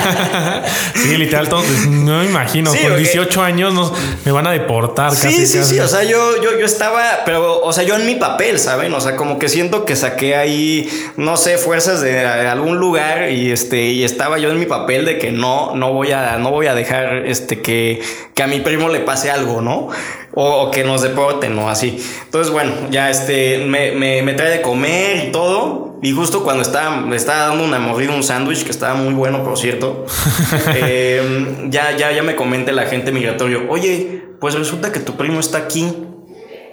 [0.95, 3.93] sí, literal, todo, pues, no me imagino, con 18 años nos,
[4.25, 5.15] me van a deportar.
[5.15, 8.07] Sí, casi, sí, sí, o sea, yo, yo, yo estaba, pero, o sea, yo en
[8.07, 8.93] mi papel, ¿saben?
[8.93, 13.51] O sea, como que siento que saqué ahí, no sé, fuerzas de algún lugar y
[13.51, 16.67] este, y estaba yo en mi papel de que no, no voy a, no voy
[16.67, 18.03] a dejar este que,
[18.35, 19.89] que a mi primo le pase algo, ¿no?
[20.33, 22.03] O, que nos deporten o así.
[22.25, 25.99] Entonces, bueno, ya este, me, me, me, trae de comer y todo.
[26.03, 29.45] Y justo cuando estaba, me estaba dando una mordida, un sándwich que estaba muy bueno,
[29.45, 30.07] por cierto,
[30.75, 35.41] eh, ya, ya, ya me comenta la gente migratorio, oye, pues resulta que tu primo
[35.41, 35.93] está aquí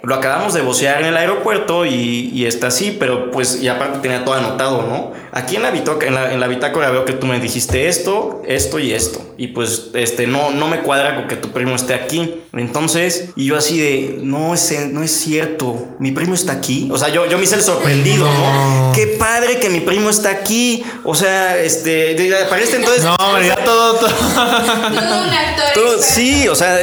[0.02, 4.24] lo acabamos de vocear en el aeropuerto y, está así, pero pues, y aparte tenía
[4.24, 5.12] todo anotado, ¿no?
[5.32, 8.78] Aquí en la, en la, en la bitácora veo que tú me dijiste esto, esto
[8.78, 9.20] y esto.
[9.36, 12.42] Y pues, este, no, no me cuadra con que tu primo esté aquí.
[12.54, 16.88] Entonces, y yo así de, no es, no es cierto, mi primo está aquí.
[16.90, 18.92] O sea, yo, yo me hice el sorprendido, ¿no?
[18.94, 20.82] Qué padre que mi primo está aquí.
[21.04, 22.16] O sea, este,
[22.48, 23.04] parece entonces...
[23.04, 24.08] No, ya todo, todo.
[24.10, 25.98] todo un actor.
[26.00, 26.78] sí, o sea,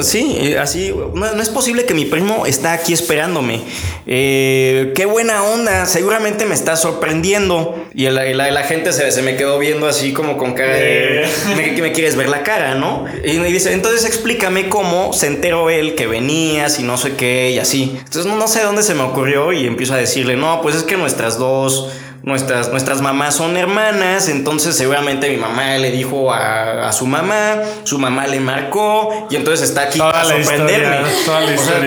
[0.00, 3.60] sí, así, no, no es posible que mi primo está aquí esperándome.
[4.06, 7.84] Eh, qué buena onda, seguramente me está sorprendiendo.
[7.94, 11.26] Y la, gente se, se, me quedó viendo así como con cara de...
[11.56, 13.04] me, me quieres ver la cara, ¿no?
[13.24, 17.50] Y me dice, entonces explícame cómo se enteró él que venías y no sé qué
[17.50, 17.94] y así.
[17.98, 20.82] Entonces no, no sé dónde se me ocurrió y empiezo a decirle, no, pues es
[20.84, 21.90] que nuestras dos
[22.22, 27.98] nuestras, nuestras mamás son hermanas, entonces seguramente mi mamá le dijo a, su mamá, su
[27.98, 30.98] mamá le marcó y entonces está aquí para sorprenderme.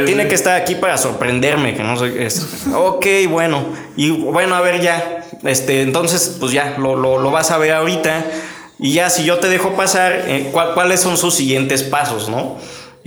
[0.05, 2.65] tiene que estar aquí para sorprenderme, que no sé es.
[2.73, 3.65] Ok, bueno.
[3.95, 5.23] Y bueno, a ver ya.
[5.43, 8.25] Este, entonces, pues ya, lo, lo, vas a ver ahorita.
[8.77, 12.57] Y ya, si yo te dejo pasar, eh, ¿cuáles son sus siguientes pasos, no?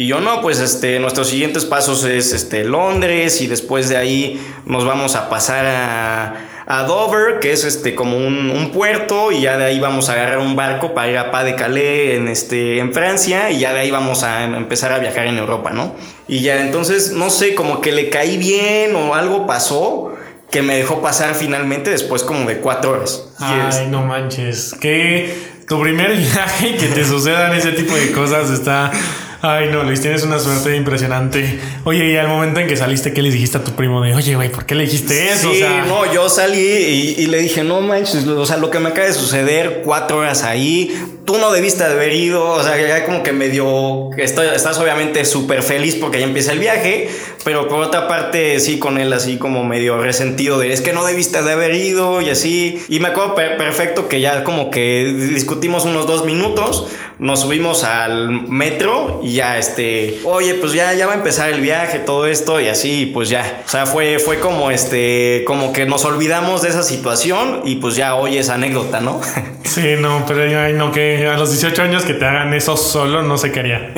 [0.00, 4.40] Y yo no, pues este, nuestros siguientes pasos es este, Londres y después de ahí
[4.64, 6.34] nos vamos a pasar a,
[6.70, 10.38] a Dover, que es este, como un, puerto, y ya de ahí vamos a agarrar
[10.38, 13.80] un barco para ir a Pas de Calais en, este, en Francia, y ya de
[13.80, 15.94] ahí vamos a empezar a viajar en Europa, ¿no?
[16.28, 20.14] Y ya entonces, no sé, como que le caí bien o algo pasó
[20.50, 23.30] que me dejó pasar finalmente después como de cuatro horas.
[23.38, 25.34] Ay, no manches, que
[25.66, 28.92] tu primer viaje que te sucedan ese tipo de cosas está
[29.40, 31.60] Ay, no, Luis, tienes una suerte impresionante.
[31.84, 34.00] Oye, y al momento en que saliste, ¿qué le dijiste a tu primo?
[34.00, 35.52] De, oye, güey, ¿por qué le dijiste eso?
[35.52, 39.06] Sí, no, yo salí y, le dije, no manches, o sea, lo que me acaba
[39.06, 40.92] de suceder, cuatro horas ahí,
[41.28, 45.62] tú no debiste haber ido, o sea, ya como que medio, estoy, estás obviamente súper
[45.62, 47.10] feliz porque ya empieza el viaje,
[47.44, 51.04] pero por otra parte, sí, con él así como medio resentido de, es que no
[51.04, 52.82] debiste de haber ido y así.
[52.88, 56.86] Y me acuerdo perfecto que ya como que discutimos unos dos minutos,
[57.18, 61.60] nos subimos al metro y ya este, oye, pues ya, ya va a empezar el
[61.60, 63.64] viaje, todo esto y así, pues ya.
[63.66, 67.96] O sea, fue, fue como este, como que nos olvidamos de esa situación y pues
[67.96, 69.20] ya hoy es anécdota, ¿no?
[69.64, 73.22] Sí, no, pero ay, no, que a los 18 años que te hagan eso solo
[73.22, 73.90] no se quería.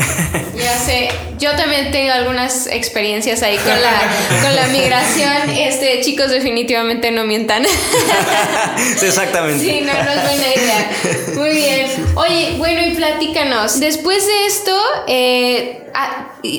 [0.55, 5.51] Ya sé, yo también tengo algunas experiencias ahí con la, con la migración.
[5.51, 7.65] Este, chicos, definitivamente no mientan.
[8.97, 9.65] Sí, exactamente.
[9.65, 10.91] Sí, no, no es buena idea.
[11.35, 11.87] Muy bien.
[12.15, 13.81] Oye, bueno, y platícanos.
[13.81, 15.80] Después de esto, eh,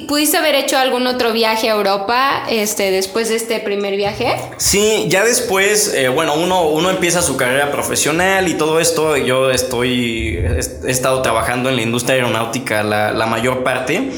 [0.08, 4.36] ¿pudiste haber hecho algún otro viaje a Europa este, después de este primer viaje?
[4.58, 9.18] Sí, ya después, eh, bueno, uno, uno empieza su carrera profesional y todo esto.
[9.18, 14.12] Yo estoy, he, estado trabajando en la industria aeronáutica la mayor parte.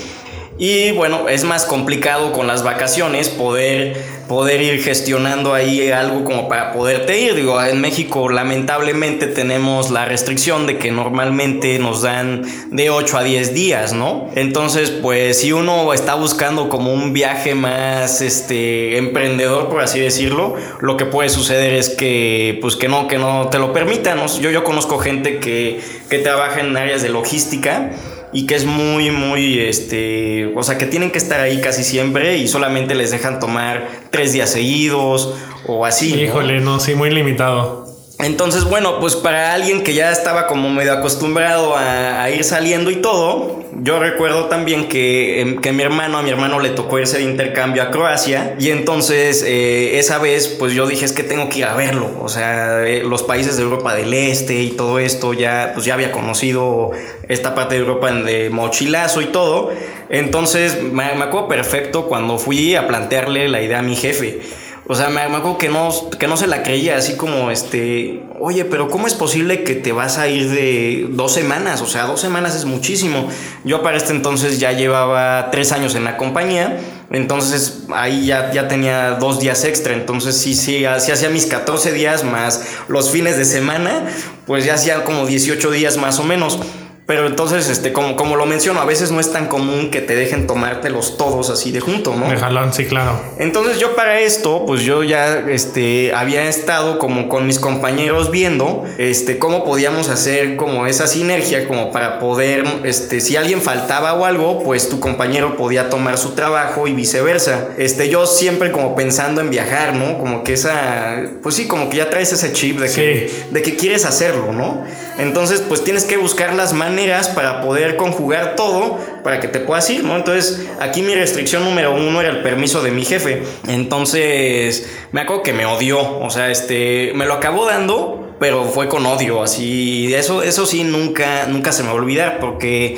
[0.58, 4.02] Y bueno, es más complicado con las vacaciones poder,
[4.34, 7.36] poder ir gestionando ahí algo como para poderte ir.
[7.36, 13.24] Digo, en México lamentablemente tenemos la restricción de que normalmente nos dan de 8 a
[13.24, 14.32] 10 días, ¿no?
[14.34, 20.56] Entonces, pues si uno está buscando como un viaje más este, emprendedor, por así decirlo,
[20.82, 24.19] lo que puede suceder es que, pues que no, que no te lo permitan.
[24.41, 27.91] Yo, yo conozco gente que, que trabaja en áreas de logística
[28.34, 32.38] y que es muy, muy, este, o sea, que tienen que estar ahí casi siempre
[32.38, 35.36] y solamente les dejan tomar tres días seguidos
[35.67, 36.15] o así.
[36.15, 37.84] Híjole, no, sí, muy limitado.
[38.19, 42.98] Entonces, bueno, pues para alguien que ya estaba como medio acostumbrado a, ir saliendo y
[42.98, 47.18] todo, yo recuerdo también que, em, que, mi hermano, a mi hermano le tocó irse
[47.18, 51.50] de intercambio a Croacia y entonces eh, esa vez pues yo dije es que tengo
[51.50, 55.00] que ir a verlo, o sea, eh, los países de Europa del Este y todo
[55.00, 56.92] esto, ya pues ya había conocido
[57.28, 59.72] esta parte de Europa de mochilazo y todo,
[60.10, 64.42] entonces me, me acuerdo perfecto cuando fui a plantearle la idea a mi jefe.
[64.86, 68.65] O sea, me, acuerdo que no, que no se la creía, así como, este, oye,
[68.65, 71.82] pero ¿cómo es posible que te vas a ir de dos semanas?
[71.82, 73.30] O sea, dos semanas es muchísimo.
[73.63, 76.80] Yo para este entonces ya llevaba tres años en la compañía,
[77.12, 81.93] entonces ahí ya, ya tenía dos días extra, entonces sí, sí, así hacía mis 14
[81.93, 84.08] días más los fines de semana,
[84.46, 86.60] pues ya hacía como 18 días más o menos.
[87.06, 90.16] Pero entonces, este, como, como lo menciono, a veces no es tan común que te
[90.16, 92.30] dejen tomártelos todos así de junto, ¿no?
[92.30, 93.20] De jalón, sí, claro.
[93.39, 98.86] Entonces yo para esto, pues yo ya este, había estado como con mis compañeros viendo
[98.98, 104.26] este, cómo podíamos hacer como esa sinergia, como para poder, este, si alguien faltaba o
[104.26, 107.68] algo, pues tu compañero podía tomar su trabajo y viceversa.
[107.78, 110.18] Este, yo siempre como pensando en viajar, ¿no?
[110.20, 113.76] Como que esa, pues sí, como que ya traes ese chip de que, de que
[113.76, 114.86] quieres hacerlo, ¿no?
[115.17, 116.93] Entonces, pues tienes que buscar las manos
[117.30, 120.15] para poder conjugar todo para que te puedas ir, ¿no?
[120.15, 123.43] Entonces, aquí mi restricción número uno era el permiso de mi jefe.
[123.67, 128.88] Entonces, me acuerdo que me odió, o sea, este, me lo acabó dando, pero fue
[128.88, 130.13] con odio, así.
[130.13, 132.97] Eso, eso sí, nunca, nunca se me va a olvidar, porque.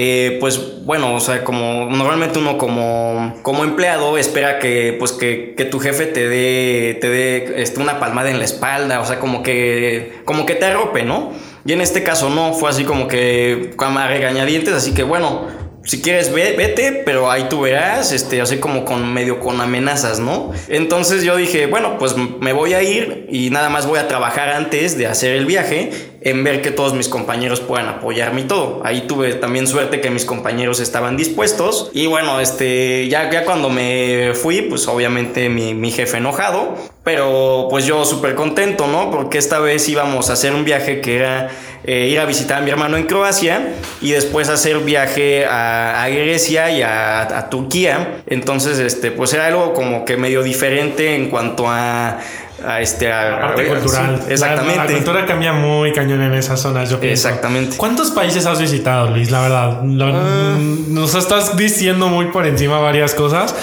[0.00, 5.54] Eh, pues bueno, o sea, como normalmente uno como, como empleado espera que, pues que,
[5.56, 9.18] que tu jefe te dé, te dé este, una palmada en la espalda, o sea,
[9.18, 11.32] como que, como que te arrope, ¿no?
[11.64, 15.46] Y en este caso no, fue así como que a regañadientes, así que bueno,
[15.88, 20.52] si quieres vete, pero ahí tú verás, este, así como con medio con amenazas, ¿no?
[20.68, 24.50] Entonces yo dije, bueno, pues me voy a ir y nada más voy a trabajar
[24.50, 25.90] antes de hacer el viaje
[26.20, 28.80] en ver que todos mis compañeros puedan apoyarme y todo.
[28.84, 31.90] Ahí tuve también suerte que mis compañeros estaban dispuestos.
[31.92, 36.74] Y bueno, este, ya, ya cuando me fui, pues obviamente mi, mi jefe enojado.
[37.04, 39.10] Pero pues yo súper contento, ¿no?
[39.10, 41.48] Porque esta vez íbamos a hacer un viaje que era
[41.84, 43.68] eh, ir a visitar a mi hermano en Croacia
[44.02, 48.20] y después hacer viaje a, a Grecia y a, a Turquía.
[48.26, 52.18] Entonces, este, pues era algo como que medio diferente en cuanto a
[52.64, 54.22] a este a, parte cultural.
[54.28, 54.76] exactamente.
[54.76, 57.28] La, cultura cambia muy cañón en esas zonas, yo pienso.
[57.28, 57.76] Exactamente.
[57.76, 59.30] ¿Cuántos países has visitado, Luis?
[59.30, 60.56] La verdad, ah.
[60.88, 63.54] nos estás diciendo muy por encima varias cosas.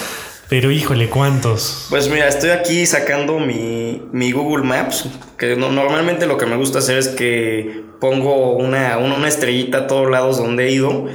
[0.47, 1.87] Pero híjole, ¿cuántos?
[1.89, 5.05] Pues mira, estoy aquí sacando mi, mi Google Maps,
[5.39, 10.07] que normalmente lo que me gusta hacer es que pongo una, una, estrellita a todos
[10.07, 11.07] lados donde he ido.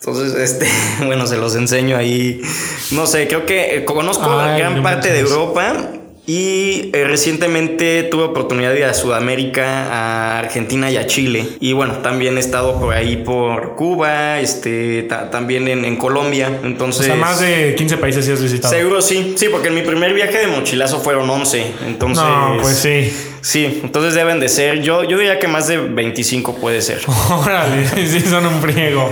[0.00, 0.66] Entonces, este,
[1.06, 2.42] bueno, se los enseño ahí.
[2.90, 5.97] No sé, creo que conozco gran parte de Europa
[6.28, 11.48] y eh, recientemente tuve oportunidad de ir a Sudamérica, a Argentina y a Chile.
[11.58, 16.60] Y bueno, también he estado por ahí por Cuba, este, también en, Colombia.
[16.64, 17.00] Entonces.
[17.00, 18.74] O sea, más de 15 países sí has visitado.
[18.74, 21.64] Seguro sí, sí, porque en mi primer viaje de mochilazo fueron 11.
[21.86, 22.22] Entonces.
[22.22, 23.10] No, pues sí.
[23.40, 24.82] Sí, entonces deben de ser.
[24.82, 27.00] Yo, yo diría que más de 25 puede ser.
[27.30, 29.10] Órale, sí, son un friego.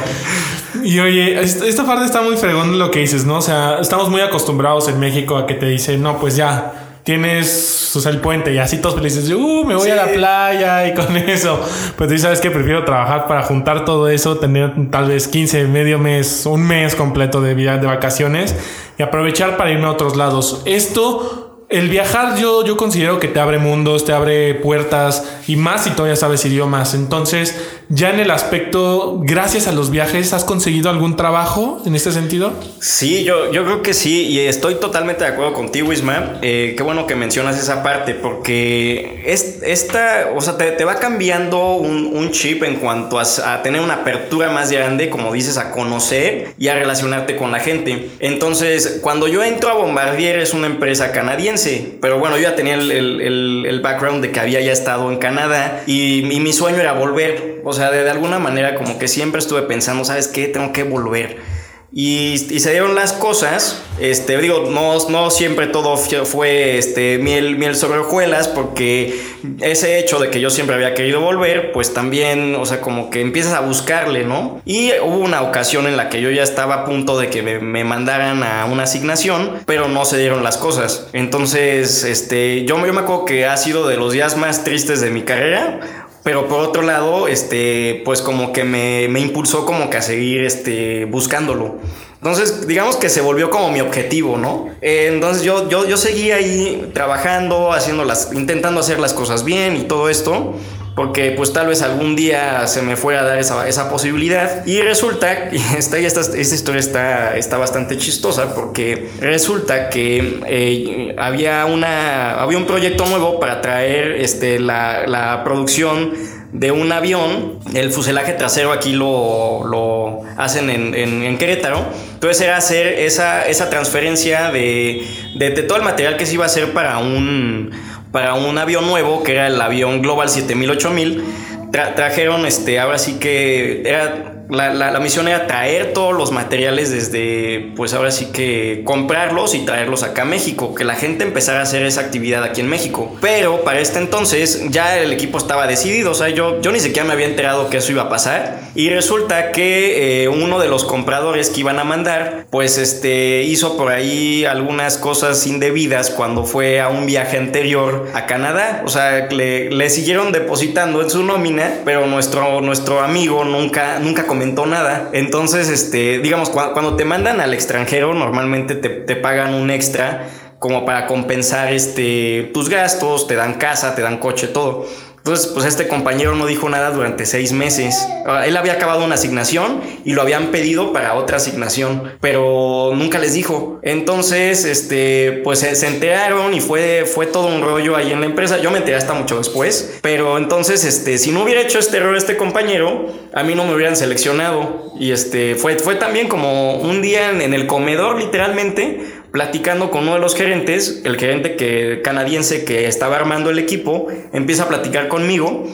[0.85, 3.39] Y oye, esta parte está muy fregón lo que dices, ¿no?
[3.39, 7.95] O sea, estamos muy acostumbrados en México a que te dicen, no, pues ya tienes
[7.95, 10.93] o sea, el puente y así todos felices, uh, me voy a la playa y
[10.93, 11.61] con eso.
[11.97, 16.01] Pues tú sabes que prefiero trabajar para juntar todo eso, tener tal vez 15, medio
[16.01, 18.57] mes, un mes completo de vida de vacaciones
[18.99, 20.63] y aprovechar para irme a otros lados.
[20.65, 25.85] Esto el viajar yo, yo considero que te abre mundos, te abre puertas y más
[25.85, 26.95] si todavía sabes idiomas.
[26.95, 27.57] Entonces,
[27.89, 32.53] ya en el aspecto, gracias a los viajes, ¿has conseguido algún trabajo en este sentido?
[32.79, 36.39] Sí, yo, yo creo que sí y estoy totalmente de acuerdo contigo, Isma.
[36.43, 41.75] Eh, qué bueno que mencionas esa parte porque es, esta, o sea, te, va cambiando
[41.75, 46.55] un, chip en cuanto a, a, tener una apertura más grande, como dices, a conocer
[46.59, 48.11] y a relacionarte con la gente.
[48.19, 51.56] Entonces, cuando yo entro a Bombardier, es una empresa canadiense
[52.01, 56.23] pero bueno, yo ya tenía el, background de que había ya estado en Canadá y,
[56.41, 57.61] mi sueño era volver.
[57.65, 60.49] O sea, de, alguna manera como que siempre estuve pensando, ¿sabes qué?
[60.49, 61.56] Tengo que volver.
[61.99, 67.75] Y, se dieron las cosas, este, digo, no, no siempre todo fue este, miel, miel
[67.75, 69.19] sobre hojuelas, porque
[69.63, 73.23] ese hecho de que yo siempre había querido volver, pues también, o sea, como que
[73.23, 74.61] empiezas a buscarle, ¿no?
[74.67, 77.85] Y hubo una ocasión en la que yo ya estaba a punto de que me,
[77.85, 81.09] mandaran a una asignación, pero no se dieron las cosas.
[81.15, 85.09] Entonces, este, yo, yo me acuerdo que ha sido de los días más tristes de
[85.09, 89.99] mi carrera pero por otro lado, este, pues como que me, me impulsó como que
[89.99, 91.77] a seguir este, buscándolo.
[92.17, 94.67] Entonces, digamos que se volvió como mi objetivo, ¿no?
[94.81, 99.77] Eh, entonces yo, yo, yo seguí ahí trabajando, haciendo las, intentando hacer las cosas bien
[99.77, 100.55] y todo esto
[100.97, 104.67] porque pues tal vez algún día se me fuera a dar esa, esa posibilidad.
[104.67, 111.15] Y resulta, y esta, esta, esta historia está, está bastante chistosa, porque resulta que eh,
[111.19, 116.15] había, una, había un proyecto nuevo para traer este, la, la producción
[116.53, 117.59] de un avión.
[117.75, 121.85] El fuselaje trasero aquí lo, lo hacen en, en, Querétaro.
[122.15, 126.45] Entonces era hacer esa, esa transferencia de, de, de, todo el material que se iba
[126.45, 127.71] a hacer para un,
[128.17, 131.25] para un avión nuevo, que era el avión Global 7000 8000.
[131.71, 137.73] trajeron, este, ahora sí que era la, la, misión era traer todos los materiales desde,
[137.77, 141.63] pues ahora sí que comprarlos y traerlos acá a México, que la gente empezara a
[141.63, 143.17] hacer esa actividad aquí en México.
[143.21, 147.07] Pero para este entonces ya el equipo estaba decidido, o sea, yo, yo ni siquiera
[147.07, 148.61] me había enterado que eso iba a pasar.
[148.75, 153.77] Y resulta que eh, uno de los compradores que iban a mandar, pues este, hizo
[153.77, 158.83] por ahí algunas cosas indebidas cuando fue a un viaje anterior a Canadá.
[158.85, 164.27] O sea, le, le siguieron depositando en su nómina, pero nuestro, nuestro amigo nunca, nunca
[164.37, 165.09] comentó nada.
[165.13, 170.29] Entonces, este, digamos, cuando, te mandan al extranjero, normalmente te, te pagan un extra
[170.59, 174.87] como para compensar este, tus gastos, te dan casa, te dan coche, todo.
[175.27, 178.07] Entonces, pues este compañero no dijo nada durante seis meses.
[178.27, 183.19] Ah, él había acabado una asignación y lo habían pedido para otra asignación, pero nunca
[183.19, 183.81] les dijo.
[183.83, 188.59] Entonces, este, pues se, enteraron y fue, fue todo un rollo ahí en la empresa.
[188.59, 192.17] Yo me enteré hasta mucho después, pero entonces, este, si no hubiera hecho este error
[192.17, 194.93] este compañero, a mí no me hubieran seleccionado.
[194.97, 200.15] Y este, fue, fue también como un día en el comedor, literalmente platicando con uno
[200.15, 205.09] de los gerentes, el gerente que, canadiense que estaba armando el equipo, empieza a platicar
[205.09, 205.69] conmigo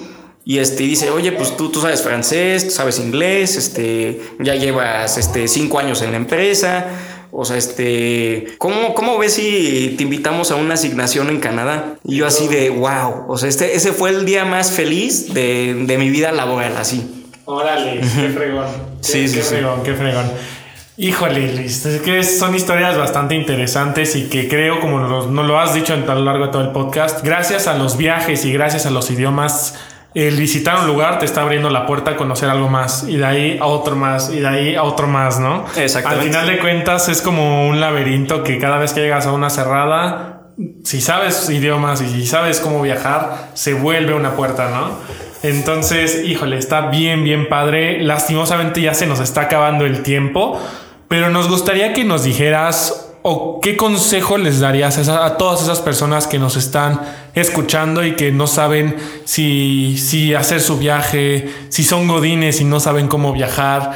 [0.45, 5.17] y este, dice, oye, pues tú, tú sabes francés, tú sabes inglés, este, ya llevas
[5.17, 6.87] este, cinco años en la empresa.
[7.31, 11.99] O sea, este, ¿cómo, ¿cómo ves si te invitamos a una asignación en Canadá?
[12.03, 15.85] Y yo así de, wow, o sea, este, ese fue el día más feliz de,
[15.87, 17.23] de mi vida laboral, así.
[17.45, 18.67] Órale, qué fregón.
[19.03, 20.31] sí, sí, qué fregón, qué fregón.
[21.03, 25.75] Híjole, Luis, es que son historias bastante interesantes y que creo, como nos lo has
[25.75, 28.93] dicho a lo largo de todo el podcast, gracias a los viajes y gracias a
[28.93, 29.75] los idiomas,
[30.15, 33.25] el visitar un lugar te está abriendo la puerta a conocer algo más y de
[33.25, 35.65] ahí a otro más y de ahí a otro más, ¿no?
[35.75, 36.25] Exactamente.
[36.25, 39.51] Al final de cuentas es como un laberinto que cada vez que llegas a una
[39.51, 40.53] cerrada,
[40.85, 44.99] si sabes idiomas y si sabes cómo viajar, se vuelve una puerta, ¿no?
[45.43, 48.01] Entonces, híjole, está bien, bien padre.
[48.01, 50.61] Lastimosamente ya se nos está acabando el tiempo,
[51.13, 56.27] pero nos gustaría que nos dijeras o qué consejo les darías a, todas esas personas
[56.27, 57.03] que nos están
[57.35, 58.97] escuchando y que no saben
[59.27, 63.93] si, si hacer su viaje, si son godines y no saben cómo viajar.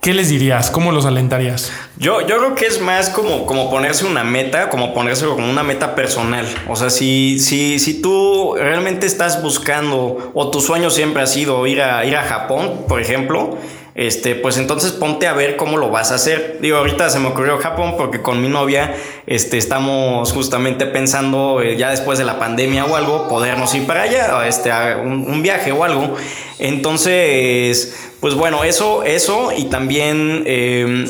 [0.00, 0.70] ¿Qué les dirías?
[0.70, 1.72] ¿Cómo los alentarías?
[1.96, 5.64] Yo, yo creo que es más como, como ponerse una meta, como ponérselo como una
[5.64, 6.46] meta personal.
[6.68, 11.66] O sea, si, si, si tú realmente estás buscando o tu sueño siempre ha sido
[11.66, 13.58] ir a, ir a Japón, por ejemplo,
[13.94, 16.58] este, pues entonces ponte a ver cómo lo vas a hacer.
[16.60, 18.94] Digo, ahorita se me ocurrió Japón porque con mi novia
[19.26, 24.02] este, estamos justamente pensando eh, ya después de la pandemia o algo, podernos ir para
[24.02, 26.16] allá, este, un, viaje o algo.
[26.58, 31.06] Entonces, pues bueno, eso, eso y también, em,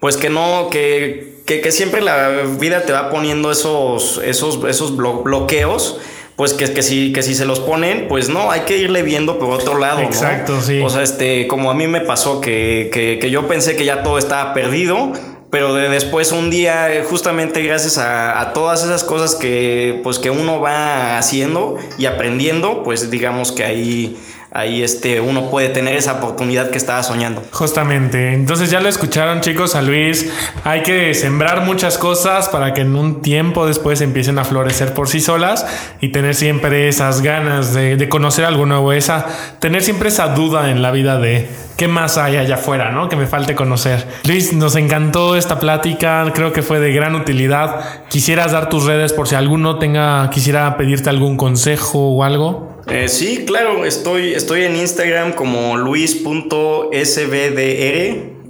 [0.00, 2.28] pues que no, que, que, que, siempre la
[2.58, 6.00] vida te va poniendo esos, esos, esos bloqueos
[6.36, 9.38] pues que, que, si, que si se los ponen, pues no, hay que irle viendo
[9.38, 10.00] por otro lado.
[10.00, 10.80] Exacto, sí.
[10.82, 14.02] O sea, este, como a mí me pasó que, que, que yo pensé que ya
[14.02, 15.12] todo estaba perdido,
[15.50, 20.30] pero de después un día, justamente gracias a, a, todas esas cosas que, pues, que
[20.30, 24.16] uno va haciendo y aprendiendo, pues digamos que ahí
[24.54, 27.42] ahí este, uno puede tener esa oportunidad que estaba soñando.
[27.50, 28.32] Justamente.
[28.32, 30.32] Entonces ya lo escucharon chicos a Luis.
[30.62, 35.08] Hay que sembrar muchas cosas para que en un tiempo después empiecen a florecer por
[35.08, 35.66] sí solas
[36.00, 39.26] y tener siempre esas ganas de, de conocer algo nuevo, esa,
[39.58, 43.08] tener siempre esa duda en la vida de qué más hay allá afuera, ¿no?
[43.08, 44.06] Que me falte conocer.
[44.24, 48.04] Luis, nos encantó esta plática, creo que fue de gran utilidad.
[48.08, 52.73] ¿Quisieras dar tus redes por si alguno tenga, quisiera pedirte algún consejo o algo?
[52.90, 56.52] Eh, sí, claro, estoy, estoy en Instagram como luis.sbdr,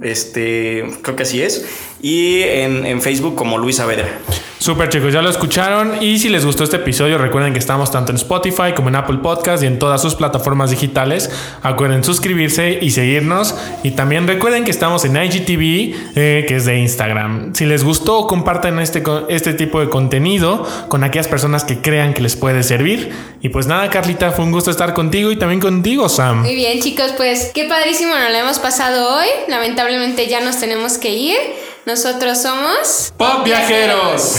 [0.01, 1.65] este, creo que así es,
[2.01, 4.09] y en, en Facebook como Luis Saavedra.
[4.57, 8.11] Super chicos, ya lo escucharon y si les gustó este episodio recuerden que estamos tanto
[8.11, 11.29] en Spotify como en Apple Podcast y en todas sus plataformas digitales.
[11.61, 16.79] Acuerden suscribirse y seguirnos y también recuerden que estamos en IGTV eh, que es de
[16.79, 17.53] Instagram.
[17.53, 22.21] Si les gustó compartan este, este tipo de contenido con aquellas personas que crean que
[22.21, 23.11] les puede servir.
[23.41, 26.41] Y pues nada Carlita, fue un gusto estar contigo y también contigo Sam.
[26.41, 29.27] Muy bien chicos, pues qué padrísimo nos lo hemos pasado hoy.
[29.47, 31.37] Lamentablemente ya nos tenemos que ir.
[31.85, 34.37] Nosotros somos Pop Viajeros.